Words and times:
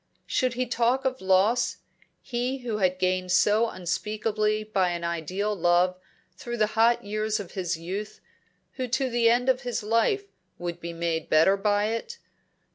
Should 0.25 0.55
he 0.55 0.65
talk 0.65 1.05
of 1.05 1.21
loss 1.21 1.77
he 2.23 2.63
who 2.65 2.77
had 2.79 2.97
gained 2.97 3.31
so 3.31 3.69
unspeakably 3.69 4.63
by 4.63 4.89
an 4.93 5.03
ideal 5.03 5.55
love 5.55 5.95
through 6.35 6.57
the 6.57 6.65
hot 6.73 7.03
years 7.05 7.39
of 7.39 7.51
his 7.51 7.77
youth, 7.77 8.19
who 8.77 8.87
to 8.87 9.11
the 9.11 9.29
end 9.29 9.47
of 9.47 9.61
his 9.61 9.83
life 9.83 10.23
would 10.57 10.79
be 10.79 10.91
made 10.91 11.29
better 11.29 11.55
by 11.55 11.89
it? 11.89 12.17